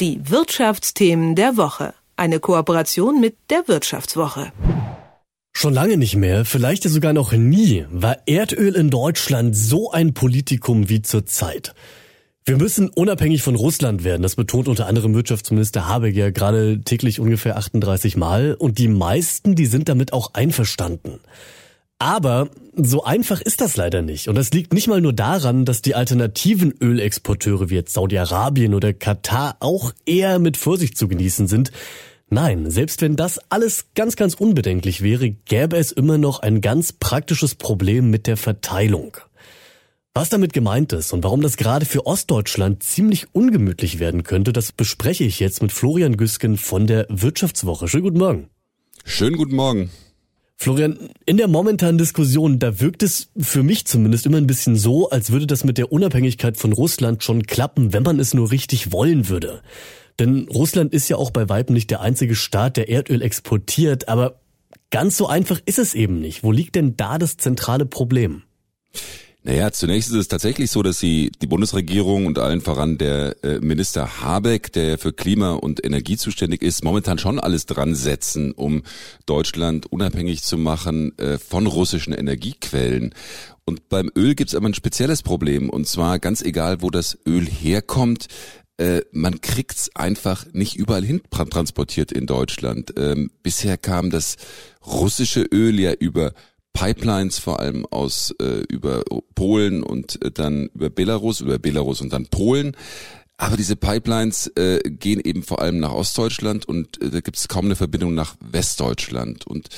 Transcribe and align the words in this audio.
Die 0.00 0.20
Wirtschaftsthemen 0.30 1.34
der 1.34 1.56
Woche. 1.56 1.92
Eine 2.14 2.38
Kooperation 2.38 3.20
mit 3.20 3.34
der 3.50 3.66
Wirtschaftswoche. 3.66 4.52
Schon 5.52 5.74
lange 5.74 5.96
nicht 5.96 6.14
mehr, 6.14 6.44
vielleicht 6.44 6.84
sogar 6.84 7.12
noch 7.12 7.32
nie, 7.32 7.84
war 7.90 8.18
Erdöl 8.26 8.76
in 8.76 8.90
Deutschland 8.90 9.56
so 9.56 9.90
ein 9.90 10.14
Politikum 10.14 10.88
wie 10.88 11.02
zurzeit. 11.02 11.74
Wir 12.44 12.58
müssen 12.58 12.90
unabhängig 12.90 13.42
von 13.42 13.56
Russland 13.56 14.04
werden, 14.04 14.22
das 14.22 14.36
betont 14.36 14.68
unter 14.68 14.86
anderem 14.86 15.14
Wirtschaftsminister 15.14 15.88
Habeck 15.88 16.14
ja 16.14 16.30
gerade 16.30 16.80
täglich 16.84 17.18
ungefähr 17.18 17.56
38 17.56 18.16
Mal 18.16 18.54
und 18.54 18.78
die 18.78 18.86
meisten, 18.86 19.56
die 19.56 19.66
sind 19.66 19.88
damit 19.88 20.12
auch 20.12 20.32
einverstanden. 20.32 21.18
Aber 21.98 22.48
so 22.76 23.02
einfach 23.02 23.40
ist 23.40 23.60
das 23.60 23.76
leider 23.76 24.02
nicht. 24.02 24.28
Und 24.28 24.36
das 24.36 24.52
liegt 24.52 24.72
nicht 24.72 24.86
mal 24.86 25.00
nur 25.00 25.12
daran, 25.12 25.64
dass 25.64 25.82
die 25.82 25.96
alternativen 25.96 26.72
Ölexporteure 26.80 27.70
wie 27.70 27.74
jetzt 27.74 27.92
Saudi-Arabien 27.92 28.74
oder 28.74 28.92
Katar 28.92 29.56
auch 29.60 29.92
eher 30.06 30.38
mit 30.38 30.56
Vorsicht 30.56 30.96
zu 30.96 31.08
genießen 31.08 31.48
sind. 31.48 31.72
Nein, 32.30 32.70
selbst 32.70 33.00
wenn 33.00 33.16
das 33.16 33.40
alles 33.48 33.86
ganz, 33.94 34.14
ganz 34.14 34.34
unbedenklich 34.34 35.02
wäre, 35.02 35.30
gäbe 35.30 35.76
es 35.76 35.92
immer 35.92 36.18
noch 36.18 36.40
ein 36.40 36.60
ganz 36.60 36.92
praktisches 36.92 37.54
Problem 37.54 38.10
mit 38.10 38.26
der 38.26 38.36
Verteilung. 38.36 39.16
Was 40.14 40.28
damit 40.28 40.52
gemeint 40.52 40.92
ist 40.92 41.12
und 41.12 41.24
warum 41.24 41.40
das 41.40 41.56
gerade 41.56 41.86
für 41.86 42.06
Ostdeutschland 42.06 42.82
ziemlich 42.82 43.34
ungemütlich 43.34 43.98
werden 43.98 44.24
könnte, 44.24 44.52
das 44.52 44.72
bespreche 44.72 45.24
ich 45.24 45.40
jetzt 45.40 45.62
mit 45.62 45.72
Florian 45.72 46.16
Güsken 46.16 46.58
von 46.58 46.86
der 46.86 47.06
Wirtschaftswoche. 47.08 47.88
Schönen 47.88 48.04
guten 48.04 48.18
Morgen. 48.18 48.50
Schönen 49.04 49.36
guten 49.36 49.56
Morgen. 49.56 49.90
Florian, 50.60 50.98
in 51.24 51.36
der 51.36 51.46
momentanen 51.46 51.98
Diskussion, 51.98 52.58
da 52.58 52.80
wirkt 52.80 53.04
es 53.04 53.30
für 53.38 53.62
mich 53.62 53.86
zumindest 53.86 54.26
immer 54.26 54.38
ein 54.38 54.48
bisschen 54.48 54.74
so, 54.74 55.08
als 55.08 55.30
würde 55.30 55.46
das 55.46 55.62
mit 55.62 55.78
der 55.78 55.92
Unabhängigkeit 55.92 56.56
von 56.56 56.72
Russland 56.72 57.22
schon 57.22 57.44
klappen, 57.44 57.92
wenn 57.92 58.02
man 58.02 58.18
es 58.18 58.34
nur 58.34 58.50
richtig 58.50 58.90
wollen 58.90 59.28
würde. 59.28 59.62
Denn 60.18 60.48
Russland 60.48 60.92
ist 60.92 61.08
ja 61.08 61.16
auch 61.16 61.30
bei 61.30 61.48
Weitem 61.48 61.74
nicht 61.74 61.90
der 61.90 62.00
einzige 62.00 62.34
Staat, 62.34 62.76
der 62.76 62.88
Erdöl 62.88 63.22
exportiert, 63.22 64.08
aber 64.08 64.40
ganz 64.90 65.16
so 65.16 65.28
einfach 65.28 65.60
ist 65.64 65.78
es 65.78 65.94
eben 65.94 66.20
nicht. 66.20 66.42
Wo 66.42 66.50
liegt 66.50 66.74
denn 66.74 66.96
da 66.96 67.18
das 67.18 67.36
zentrale 67.36 67.86
Problem? 67.86 68.42
Naja, 69.48 69.72
zunächst 69.72 70.10
ist 70.10 70.16
es 70.16 70.28
tatsächlich 70.28 70.70
so, 70.70 70.82
dass 70.82 70.98
sie 70.98 71.32
die 71.40 71.46
Bundesregierung 71.46 72.26
und 72.26 72.38
allen 72.38 72.60
voran 72.60 72.98
der 72.98 73.42
äh, 73.42 73.60
Minister 73.60 74.20
Habeck, 74.20 74.74
der 74.74 74.98
für 74.98 75.14
Klima 75.14 75.52
und 75.52 75.82
Energie 75.82 76.18
zuständig 76.18 76.60
ist, 76.60 76.84
momentan 76.84 77.16
schon 77.16 77.38
alles 77.38 77.64
dran 77.64 77.94
setzen, 77.94 78.52
um 78.52 78.82
Deutschland 79.24 79.90
unabhängig 79.90 80.42
zu 80.42 80.58
machen 80.58 81.16
äh, 81.16 81.38
von 81.38 81.66
russischen 81.66 82.12
Energiequellen. 82.12 83.14
Und 83.64 83.88
beim 83.88 84.10
Öl 84.14 84.34
gibt 84.34 84.50
es 84.50 84.54
aber 84.54 84.68
ein 84.68 84.74
spezielles 84.74 85.22
Problem, 85.22 85.70
und 85.70 85.86
zwar 85.88 86.18
ganz 86.18 86.42
egal, 86.42 86.82
wo 86.82 86.90
das 86.90 87.16
Öl 87.26 87.46
herkommt, 87.46 88.26
äh, 88.76 89.00
man 89.12 89.40
kriegt's 89.40 89.88
einfach 89.96 90.44
nicht 90.52 90.76
überall 90.76 91.06
hin 91.06 91.22
transportiert 91.30 92.12
in 92.12 92.26
Deutschland. 92.26 92.92
Ähm, 92.98 93.30
bisher 93.42 93.78
kam 93.78 94.10
das 94.10 94.36
russische 94.84 95.40
Öl 95.40 95.80
ja 95.80 95.94
über 95.94 96.34
Pipelines 96.78 97.38
vor 97.40 97.58
allem 97.58 97.86
aus 97.86 98.32
äh, 98.40 98.62
über 98.68 99.02
Polen 99.34 99.82
und 99.82 100.24
äh, 100.24 100.30
dann 100.30 100.70
über 100.74 100.90
Belarus, 100.90 101.40
über 101.40 101.58
Belarus 101.58 102.00
und 102.00 102.12
dann 102.12 102.26
Polen. 102.26 102.76
Aber 103.36 103.56
diese 103.56 103.74
Pipelines 103.74 104.46
äh, 104.56 104.78
gehen 104.84 105.20
eben 105.20 105.42
vor 105.42 105.60
allem 105.60 105.80
nach 105.80 105.92
Ostdeutschland 105.92 106.66
und 106.66 107.02
äh, 107.02 107.10
da 107.10 107.20
gibt 107.20 107.36
es 107.36 107.48
kaum 107.48 107.64
eine 107.64 107.74
Verbindung 107.74 108.14
nach 108.14 108.36
Westdeutschland. 108.40 109.44
Und 109.44 109.68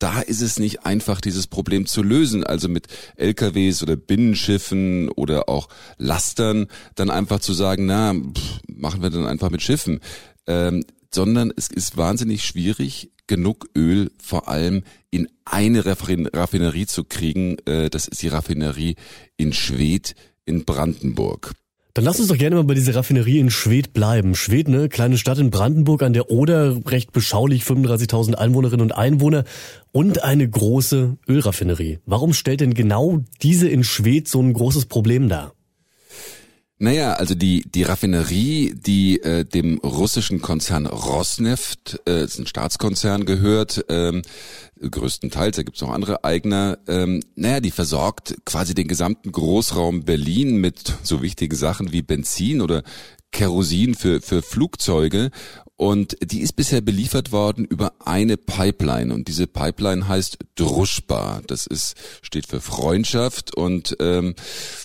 da 0.00 0.20
ist 0.20 0.40
es 0.40 0.58
nicht 0.58 0.84
einfach, 0.84 1.20
dieses 1.20 1.46
Problem 1.46 1.86
zu 1.86 2.02
lösen. 2.02 2.42
Also 2.42 2.68
mit 2.68 2.88
LKWs 3.14 3.84
oder 3.84 3.94
Binnenschiffen 3.94 5.10
oder 5.10 5.48
auch 5.48 5.68
Lastern 5.96 6.66
dann 6.96 7.10
einfach 7.10 7.38
zu 7.38 7.52
sagen, 7.52 7.86
na, 7.86 8.14
pff, 8.14 8.60
machen 8.66 9.00
wir 9.00 9.10
dann 9.10 9.28
einfach 9.28 9.50
mit 9.50 9.62
Schiffen. 9.62 10.00
Ähm, 10.48 10.84
sondern 11.14 11.52
es 11.56 11.68
ist 11.68 11.96
wahnsinnig 11.96 12.44
schwierig, 12.44 13.12
genug 13.28 13.68
Öl 13.76 14.10
vor 14.20 14.48
allem 14.48 14.82
in 15.10 15.28
eine 15.44 15.84
Raffinerie 15.86 16.86
zu 16.86 17.04
kriegen. 17.04 17.56
Äh, 17.66 17.90
das 17.90 18.08
ist 18.08 18.22
die 18.22 18.28
Raffinerie 18.28 18.96
in 19.36 19.52
Schwedt 19.52 20.14
in 20.44 20.64
Brandenburg. 20.64 21.54
Dann 21.94 22.04
lass 22.04 22.20
uns 22.20 22.28
doch 22.28 22.38
gerne 22.38 22.54
mal 22.54 22.64
bei 22.64 22.74
dieser 22.74 22.94
Raffinerie 22.94 23.40
in 23.40 23.50
Schwedt 23.50 23.92
bleiben. 23.92 24.36
Schwedt, 24.36 24.68
ne, 24.68 24.88
kleine 24.88 25.18
Stadt 25.18 25.38
in 25.38 25.50
Brandenburg 25.50 26.02
an 26.04 26.12
der 26.12 26.30
Oder, 26.30 26.78
recht 26.86 27.10
beschaulich, 27.10 27.64
35.000 27.64 28.34
Einwohnerinnen 28.34 28.82
und 28.82 28.92
Einwohner 28.92 29.42
und 29.90 30.22
eine 30.22 30.48
große 30.48 31.16
Ölraffinerie. 31.28 31.98
Warum 32.06 32.34
stellt 32.34 32.60
denn 32.60 32.74
genau 32.74 33.18
diese 33.42 33.68
in 33.68 33.82
Schwedt 33.82 34.28
so 34.28 34.40
ein 34.40 34.52
großes 34.52 34.86
Problem 34.86 35.28
dar? 35.28 35.54
Naja, 36.80 37.14
also 37.14 37.34
die, 37.34 37.62
die 37.62 37.82
Raffinerie, 37.82 38.72
die 38.72 39.20
äh, 39.20 39.44
dem 39.44 39.78
russischen 39.78 40.40
Konzern 40.40 40.86
Rosneft, 40.86 42.00
äh, 42.06 42.22
ist 42.22 42.38
ein 42.38 42.46
Staatskonzern 42.46 43.24
gehört, 43.24 43.84
ähm, 43.88 44.22
größtenteils, 44.80 45.56
da 45.56 45.64
gibt's 45.64 45.80
noch 45.80 45.90
andere 45.90 46.22
Eigner, 46.22 46.78
ähm, 46.86 47.20
naja, 47.34 47.58
die 47.58 47.72
versorgt 47.72 48.36
quasi 48.44 48.76
den 48.76 48.86
gesamten 48.86 49.32
Großraum 49.32 50.04
Berlin 50.04 50.58
mit 50.58 50.94
so 51.02 51.20
wichtigen 51.20 51.56
Sachen 51.56 51.90
wie 51.90 52.02
Benzin 52.02 52.60
oder 52.60 52.84
Kerosin 53.32 53.96
für, 53.96 54.20
für 54.20 54.40
Flugzeuge 54.40 55.30
und 55.78 56.16
die 56.20 56.40
ist 56.40 56.54
bisher 56.54 56.80
beliefert 56.80 57.30
worden 57.30 57.64
über 57.64 57.92
eine 58.04 58.36
Pipeline 58.36 59.14
und 59.14 59.28
diese 59.28 59.46
Pipeline 59.46 60.08
heißt 60.08 60.38
Druschba. 60.56 61.40
Das 61.46 61.66
ist 61.66 61.94
steht 62.20 62.48
für 62.48 62.60
Freundschaft 62.60 63.56
und 63.56 63.96
ähm, 64.00 64.34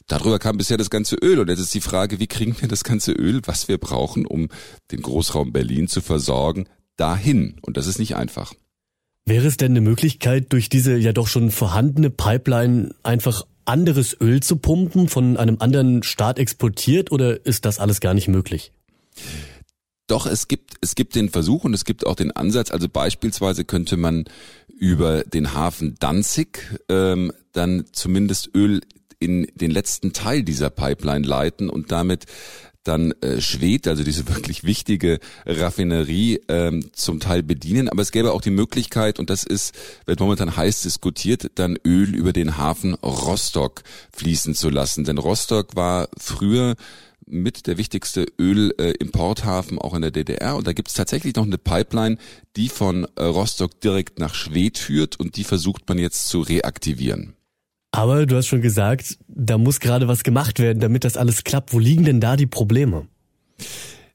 darüber 0.07 0.37
kam 0.37 0.57
bisher 0.57 0.77
das 0.77 0.91
ganze 0.91 1.15
Öl 1.15 1.39
und 1.39 1.49
jetzt 1.49 1.59
ist 1.59 1.73
die 1.73 1.81
Frage, 1.81 2.19
wie 2.19 2.27
kriegen 2.27 2.55
wir 2.61 2.67
das 2.67 2.83
ganze 2.83 3.11
Öl, 3.11 3.41
was 3.45 3.67
wir 3.67 3.79
brauchen, 3.79 4.27
um 4.27 4.49
den 4.91 5.01
Großraum 5.01 5.51
Berlin 5.51 5.87
zu 5.87 5.99
versorgen, 5.99 6.69
dahin 6.95 7.55
und 7.63 7.75
das 7.75 7.87
ist 7.87 7.97
nicht 7.97 8.15
einfach. 8.15 8.53
Wäre 9.25 9.47
es 9.47 9.57
denn 9.57 9.71
eine 9.71 9.81
Möglichkeit, 9.81 10.53
durch 10.53 10.69
diese 10.69 10.95
ja 10.95 11.11
doch 11.11 11.27
schon 11.27 11.49
vorhandene 11.49 12.11
Pipeline 12.11 12.93
einfach 13.01 13.47
anderes 13.65 14.15
Öl 14.21 14.43
zu 14.43 14.57
pumpen, 14.57 15.07
von 15.07 15.37
einem 15.37 15.57
anderen 15.59 16.03
Staat 16.03 16.37
exportiert, 16.37 17.11
oder 17.11 17.43
ist 17.47 17.65
das 17.65 17.79
alles 17.79 17.99
gar 17.99 18.13
nicht 18.13 18.27
möglich? 18.27 18.73
Doch, 20.07 20.25
es 20.25 20.47
gibt, 20.47 20.73
es 20.81 20.95
gibt 20.95 21.15
den 21.15 21.29
Versuch 21.29 21.63
und 21.63 21.73
es 21.73 21.85
gibt 21.85 22.05
auch 22.05 22.15
den 22.15 22.31
Ansatz, 22.31 22.71
also 22.71 22.89
beispielsweise 22.89 23.63
könnte 23.63 23.95
man 23.95 24.25
über 24.67 25.23
den 25.23 25.53
Hafen 25.53 25.95
Danzig 25.99 26.77
ähm, 26.89 27.31
dann 27.53 27.85
zumindest 27.93 28.49
Öl 28.53 28.81
in 29.19 29.47
den 29.55 29.71
letzten 29.71 30.11
Teil 30.11 30.43
dieser 30.43 30.69
Pipeline 30.69 31.25
leiten 31.25 31.69
und 31.69 31.91
damit 31.91 32.25
dann 32.83 33.13
äh, 33.21 33.39
Schwed, 33.39 33.87
also 33.87 34.03
diese 34.03 34.27
wirklich 34.35 34.63
wichtige 34.63 35.19
Raffinerie, 35.45 36.41
ähm, 36.47 36.89
zum 36.93 37.19
Teil 37.19 37.43
bedienen. 37.43 37.89
Aber 37.89 38.01
es 38.01 38.11
gäbe 38.11 38.33
auch 38.33 38.41
die 38.41 38.49
Möglichkeit, 38.49 39.19
und 39.19 39.29
das 39.29 39.43
ist, 39.43 39.73
wird 40.05 40.19
momentan 40.19 40.55
heiß 40.55 40.81
diskutiert, 40.81 41.51
dann 41.55 41.77
Öl 41.85 42.13
über 42.13 42.33
den 42.33 42.57
Hafen 42.57 42.93
Rostock 42.95 43.83
fließen 44.11 44.53
zu 44.53 44.69
lassen. 44.69 45.05
Denn 45.05 45.17
Rostock 45.17 45.75
war 45.75 46.09
früher 46.17 46.75
mit 47.25 47.67
der 47.67 47.77
wichtigste 47.77 48.25
Ölimporthafen 48.39 49.79
auch 49.79 49.93
in 49.93 50.01
der 50.01 50.11
DDR. 50.11 50.55
Und 50.55 50.67
da 50.67 50.73
gibt 50.73 50.89
es 50.89 50.93
tatsächlich 50.93 51.35
noch 51.35 51.45
eine 51.45 51.57
Pipeline, 51.57 52.17
die 52.55 52.69
von 52.69 53.07
äh, 53.15 53.23
Rostock 53.23 53.79
direkt 53.81 54.19
nach 54.19 54.35
Schwedt 54.35 54.77
führt 54.77 55.19
und 55.19 55.37
die 55.37 55.43
versucht 55.43 55.87
man 55.87 55.97
jetzt 55.97 56.27
zu 56.27 56.41
reaktivieren. 56.41 57.33
Aber 57.91 58.25
du 58.25 58.35
hast 58.35 58.47
schon 58.47 58.61
gesagt, 58.61 59.19
da 59.27 59.57
muss 59.59 59.79
gerade 59.79 60.07
was 60.07 60.23
gemacht 60.23 60.59
werden, 60.59 60.79
damit 60.79 61.03
das 61.03 61.15
alles 61.15 61.43
klappt. 61.43 61.73
Wo 61.73 61.79
liegen 61.79 62.05
denn 62.05 62.19
da 62.19 62.35
die 62.35 62.47
Probleme? 62.47 63.07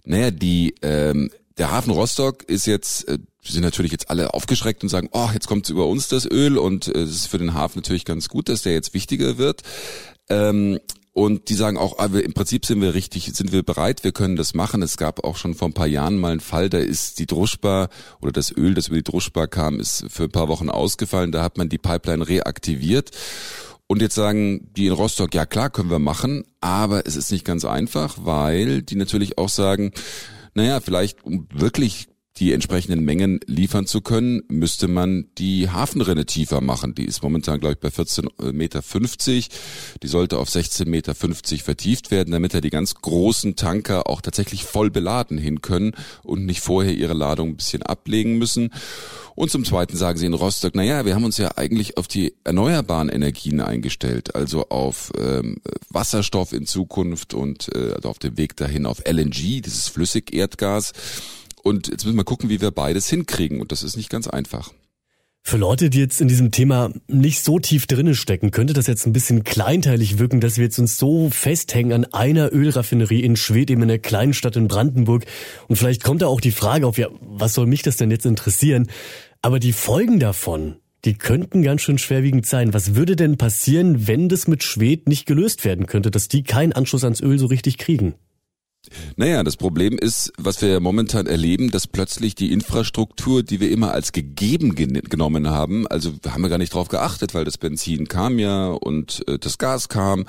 Naja, 0.05 0.33
die, 0.33 0.75
ähm, 0.83 1.31
der 1.59 1.71
Hafen 1.71 1.93
Rostock 1.93 2.43
ist 2.45 2.67
jetzt, 2.67 3.07
äh, 3.09 3.19
sind 3.43 3.63
natürlich 3.63 3.93
jetzt 3.93 4.11
alle 4.11 4.35
aufgeschreckt 4.35 4.83
und 4.83 4.89
sagen, 4.89 5.09
oh, 5.13 5.29
jetzt 5.33 5.47
kommt 5.47 5.69
über 5.71 5.87
uns 5.87 6.09
das 6.09 6.29
Öl 6.29 6.59
und 6.59 6.89
äh, 6.89 7.03
es 7.03 7.11
ist 7.11 7.27
für 7.27 7.39
den 7.39 7.55
Hafen 7.55 7.79
natürlich 7.79 8.05
ganz 8.05 8.29
gut, 8.29 8.49
dass 8.49 8.63
der 8.63 8.73
jetzt 8.73 8.95
wichtiger 8.95 9.39
wird. 9.39 9.63
Ähm, 10.29 10.81
und 11.19 11.49
die 11.49 11.55
sagen 11.55 11.79
auch, 11.79 11.99
ah, 11.99 12.07
im 12.17 12.33
Prinzip 12.33 12.65
sind 12.65 12.81
wir 12.81 12.95
richtig, 12.95 13.25
sind 13.35 13.51
wir 13.51 13.65
bereit, 13.65 14.05
wir 14.05 14.13
können 14.13 14.37
das 14.37 14.55
machen. 14.55 14.83
Es 14.83 14.97
gab 14.97 15.25
auch 15.25 15.35
schon 15.35 15.55
vor 15.55 15.67
ein 15.67 15.73
paar 15.73 15.89
Jahren 15.89 16.17
mal 16.17 16.31
einen 16.31 16.39
Fall, 16.39 16.71
da 16.71 16.79
ist 16.79 17.19
die 17.19 17.27
Druschbar 17.27 17.89
oder 18.21 18.31
das 18.31 18.57
Öl, 18.57 18.75
das 18.75 18.87
über 18.87 18.99
die 18.99 19.03
Druschbar 19.03 19.49
kam, 19.49 19.81
ist 19.81 20.05
für 20.11 20.23
ein 20.23 20.31
paar 20.31 20.47
Wochen 20.47 20.71
ausgefallen. 20.71 21.33
Da 21.33 21.43
hat 21.43 21.59
man 21.59 21.69
die 21.69 21.77
Pipeline 21.77 22.29
reaktiviert. 22.29 23.11
Und 23.89 24.01
jetzt 24.01 24.15
sagen 24.15 24.73
die 24.77 24.87
in 24.87 24.93
Rostock, 24.93 25.35
ja 25.35 25.45
klar, 25.45 25.71
können 25.71 25.91
wir 25.91 25.99
machen, 25.99 26.45
aber 26.61 27.05
es 27.05 27.17
ist 27.17 27.33
nicht 27.33 27.45
ganz 27.45 27.65
einfach, 27.65 28.19
weil 28.21 28.83
die 28.83 28.95
natürlich 28.95 29.39
auch 29.39 29.49
sagen, 29.49 29.91
naja, 30.55 30.79
vielleicht 30.79 31.25
um 31.25 31.49
wirklich 31.53 32.08
die 32.39 32.53
entsprechenden 32.53 33.05
Mengen 33.05 33.41
liefern 33.47 33.87
zu 33.87 34.01
können, 34.01 34.43
müsste 34.49 34.89
man 34.89 35.27
die 35.39 35.71
Hafenrinne 35.71 36.27
tiefer 36.27 36.61
machen. 36.61 36.95
Die 36.95 37.05
ist 37.05 37.23
momentan, 37.23 37.61
glaube 37.61 37.75
ich, 37.75 37.81
bei 37.81 37.89
14,50 37.89 38.53
Meter. 38.53 38.83
Die 40.03 40.09
sollte 40.09 40.39
auf 40.39 40.49
16,50 40.49 40.89
Meter 40.89 41.15
vertieft 41.15 42.11
werden, 42.11 42.31
damit 42.31 42.55
da 42.55 42.61
die 42.61 42.71
ganz 42.71 42.95
großen 42.95 43.57
Tanker 43.57 44.09
auch 44.09 44.21
tatsächlich 44.21 44.65
voll 44.65 44.91
beladen 44.91 45.39
hin 45.39 45.63
können 45.63 45.93
und 46.23 46.47
nicht 46.47 46.61
vorher 46.61 46.95
ihre 46.95 47.15
Ladung 47.15 47.51
ein 47.51 47.57
bisschen 47.57 47.83
ablegen 47.83 48.39
müssen. 48.39 48.71
Und 49.35 49.51
zum 49.51 49.65
Zweiten 49.65 49.97
sagen 49.97 50.19
sie 50.19 50.27
in 50.27 50.35
Rostock, 50.35 50.73
na 50.75 50.83
ja, 50.83 51.05
wir 51.05 51.15
haben 51.15 51.25
uns 51.25 51.39
ja 51.39 51.57
eigentlich 51.57 51.97
auf 51.97 52.09
die 52.09 52.35
erneuerbaren 52.45 53.09
Energien 53.09 53.61
eingestellt, 53.61 54.35
also 54.35 54.69
auf 54.69 55.13
ähm, 55.17 55.59
Wasserstoff 55.91 56.53
in 56.53 56.67
Zukunft 56.67 57.35
und 57.35 57.69
äh, 57.75 57.93
also 57.93 58.09
auf 58.09 58.19
dem 58.19 58.37
Weg 58.37 58.57
dahin 58.57 58.85
auf 58.85 59.03
LNG, 59.07 59.63
dieses 59.63 59.89
Flüssigerdgas. 59.89 60.93
Und 61.63 61.89
jetzt 61.89 62.05
müssen 62.05 62.17
wir 62.17 62.25
gucken, 62.25 62.49
wie 62.49 62.61
wir 62.61 62.71
beides 62.71 63.09
hinkriegen. 63.09 63.61
Und 63.61 63.73
das 63.73 63.83
ist 63.83 63.97
nicht 63.97 64.11
ganz 64.11 64.29
einfach. 64.29 64.73
Für 65.43 65.57
Leute, 65.57 65.89
die 65.89 66.01
jetzt 66.01 66.21
in 66.21 66.29
diesem 66.29 66.51
Thema 66.51 66.93
nicht 67.07 67.43
so 67.43 67.59
tief 67.59 67.87
drinnen 67.87 68.15
stecken, 68.15 68.51
könnte 68.51 68.75
das 68.75 68.87
jetzt 68.87 69.07
ein 69.07 69.15
bisschen 69.15 69.45
kleinteilig 69.45 70.19
wirken, 70.19 70.41
dass 70.41 70.59
wir 70.59 70.65
jetzt 70.65 70.79
uns 70.79 70.99
so 70.99 71.31
festhängen 71.31 71.93
an 71.93 72.05
einer 72.13 72.53
Ölraffinerie 72.53 73.23
in 73.23 73.35
Schwedt, 73.35 73.71
eben 73.71 73.83
in 73.83 73.91
einer 73.91 73.99
kleinen 73.99 74.35
Stadt 74.35 74.57
in 74.57 74.69
Brandenburg. 74.69 75.25
Und 75.69 75.77
vielleicht 75.77 76.05
kommt 76.05 76.21
da 76.21 76.27
auch 76.27 76.43
die 76.43 76.51
Frage 76.51 76.87
auf, 76.87 76.99
ja, 76.99 77.09
was 77.23 77.55
soll 77.55 77.67
mich 77.67 77.81
das 77.83 77.97
denn 77.97 78.11
jetzt 78.11 78.27
interessieren? 78.27 78.89
Aber 79.41 79.59
die 79.59 79.73
Folgen 79.73 80.21
davon, 80.21 80.77
die 81.07 81.15
könnten 81.15 81.63
ganz 81.63 81.81
schön 81.81 81.97
schwerwiegend 81.97 82.45
sein. 82.45 82.75
Was 82.75 82.95
würde 82.95 83.17
denn 83.17 83.39
passieren, 83.39 84.07
wenn 84.07 84.29
das 84.29 84.49
mit 84.49 84.63
Schwed 84.63 85.09
nicht 85.09 85.25
gelöst 85.25 85.65
werden 85.65 85.87
könnte, 85.87 86.11
dass 86.11 86.29
die 86.29 86.43
keinen 86.43 86.75
Anschluss 86.75 87.05
ans 87.05 87.23
Öl 87.23 87.39
so 87.39 87.47
richtig 87.47 87.79
kriegen? 87.79 88.17
Naja, 89.17 89.43
das 89.43 89.57
Problem 89.57 89.99
ist, 89.99 90.33
was 90.39 90.63
wir 90.63 90.81
momentan 90.81 91.27
erleben, 91.27 91.71
dass 91.71 91.87
plötzlich 91.87 92.35
die 92.35 92.53
Infrastruktur, 92.53 93.43
die 93.43 93.61
wir 93.61 93.71
immer 93.71 93.93
als 93.93 94.13
gegeben 94.13 94.75
genommen 94.75 95.49
haben, 95.49 95.87
also 95.87 96.13
wir 96.23 96.35
haben 96.35 96.43
ja 96.43 96.49
gar 96.49 96.59
nicht 96.59 96.75
drauf 96.75 96.89
geachtet, 96.89 97.35
weil 97.35 97.45
das 97.45 97.59
Benzin 97.59 98.09
kam 98.09 98.39
ja 98.39 98.69
und 98.69 99.27
äh, 99.29 99.39
das 99.39 99.59
Gas 99.59 99.89
kam, 99.89 100.27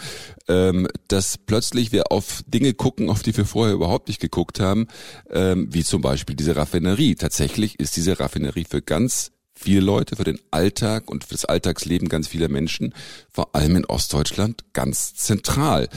ähm, 0.47 0.87
dass 1.07 1.37
plötzlich 1.37 1.91
wir 1.91 2.11
auf 2.11 2.43
Dinge 2.47 2.73
gucken, 2.73 3.09
auf 3.09 3.21
die 3.21 3.35
wir 3.35 3.45
vorher 3.45 3.73
überhaupt 3.73 4.07
nicht 4.07 4.19
geguckt 4.19 4.59
haben, 4.59 4.87
ähm, 5.29 5.67
wie 5.71 5.83
zum 5.83 6.01
Beispiel 6.01 6.35
diese 6.35 6.55
Raffinerie. 6.55 7.15
Tatsächlich 7.15 7.79
ist 7.79 7.95
diese 7.95 8.19
Raffinerie 8.19 8.65
für 8.69 8.81
ganz 8.81 9.31
viele 9.59 9.81
Leute, 9.81 10.15
für 10.15 10.23
den 10.23 10.39
Alltag 10.51 11.11
und 11.11 11.25
für 11.25 11.33
das 11.33 11.45
Alltagsleben 11.45 12.07
ganz 12.07 12.29
vieler 12.29 12.47
Menschen, 12.47 12.93
vor 13.29 13.55
allem 13.55 13.75
in 13.75 13.85
Ostdeutschland, 13.85 14.63
ganz 14.73 15.15
zentral. 15.15 15.89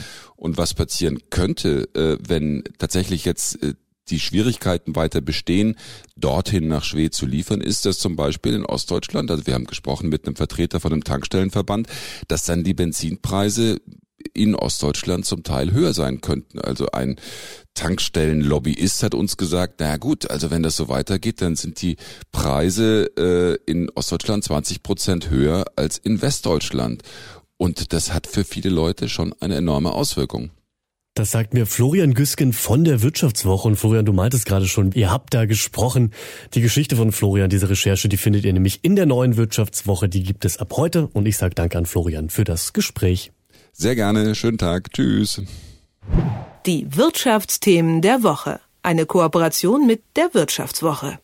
Und 0.43 0.57
was 0.57 0.73
passieren 0.73 1.19
könnte, 1.29 1.87
äh, 1.95 2.17
wenn 2.27 2.65
tatsächlich 2.77 3.23
jetzt 3.23 3.63
äh, 3.63 3.75
die 4.09 4.19
Schwierigkeiten 4.19 4.93
weiter 4.93 5.21
bestehen, 5.21 5.77
dorthin 6.17 6.67
nach 6.67 6.83
Schwedt 6.83 7.13
zu 7.13 7.25
liefern, 7.25 7.61
ist 7.61 7.85
das 7.85 7.97
zum 7.97 8.17
Beispiel 8.17 8.53
in 8.53 8.65
Ostdeutschland, 8.65 9.31
also 9.31 9.47
wir 9.47 9.53
haben 9.53 9.67
gesprochen 9.67 10.09
mit 10.09 10.27
einem 10.27 10.35
Vertreter 10.35 10.81
von 10.81 10.91
einem 10.91 11.05
Tankstellenverband, 11.05 11.87
dass 12.27 12.43
dann 12.43 12.65
die 12.65 12.73
Benzinpreise 12.73 13.79
in 14.33 14.53
Ostdeutschland 14.53 15.25
zum 15.25 15.43
Teil 15.43 15.71
höher 15.71 15.93
sein 15.93 16.19
könnten. 16.19 16.59
Also 16.59 16.87
ein 16.87 17.15
Tankstellenlobbyist 17.73 19.01
hat 19.01 19.15
uns 19.15 19.37
gesagt, 19.37 19.75
na 19.79 19.95
gut, 19.95 20.29
also 20.29 20.51
wenn 20.51 20.61
das 20.61 20.75
so 20.75 20.89
weitergeht, 20.89 21.41
dann 21.41 21.55
sind 21.55 21.81
die 21.81 21.95
Preise 22.33 23.05
äh, 23.15 23.57
in 23.65 23.89
Ostdeutschland 23.95 24.43
20 24.43 24.83
Prozent 24.83 25.29
höher 25.29 25.63
als 25.77 25.99
in 25.99 26.21
Westdeutschland. 26.21 27.01
Und 27.63 27.93
das 27.93 28.13
hat 28.13 28.27
für 28.27 28.43
viele 28.43 28.69
Leute 28.69 29.07
schon 29.07 29.33
eine 29.39 29.55
enorme 29.55 29.93
Auswirkung. 29.93 30.51
Das 31.13 31.31
sagt 31.31 31.53
mir 31.53 31.65
Florian 31.65 32.13
Güsken 32.13 32.51
von 32.51 32.83
der 32.83 33.01
Wirtschaftswoche. 33.01 33.69
Und 33.69 33.77
Florian, 33.77 34.03
du 34.03 34.11
meintest 34.11 34.45
gerade 34.45 34.67
schon, 34.67 34.91
ihr 34.91 35.09
habt 35.09 35.33
da 35.33 35.45
gesprochen. 35.45 36.11
Die 36.55 36.59
Geschichte 36.59 36.97
von 36.97 37.13
Florian, 37.13 37.49
diese 37.49 37.69
Recherche, 37.69 38.09
die 38.09 38.17
findet 38.17 38.43
ihr 38.43 38.51
nämlich 38.51 38.83
in 38.83 38.97
der 38.97 39.05
neuen 39.05 39.37
Wirtschaftswoche. 39.37 40.09
Die 40.09 40.23
gibt 40.23 40.43
es 40.43 40.57
ab 40.57 40.73
heute. 40.75 41.07
Und 41.13 41.25
ich 41.25 41.37
sage 41.37 41.55
danke 41.55 41.77
an 41.77 41.85
Florian 41.85 42.29
für 42.29 42.43
das 42.43 42.73
Gespräch. 42.73 43.31
Sehr 43.71 43.95
gerne. 43.95 44.35
Schönen 44.35 44.57
Tag. 44.57 44.91
Tschüss. 44.91 45.41
Die 46.65 46.85
Wirtschaftsthemen 46.93 48.01
der 48.01 48.23
Woche. 48.23 48.59
Eine 48.81 49.05
Kooperation 49.05 49.87
mit 49.87 50.01
der 50.17 50.33
Wirtschaftswoche. 50.33 51.17